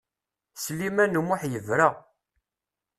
Sliman 0.55 1.19
U 1.19 1.21
Muḥ 1.27 1.41
yebra. 1.51 1.89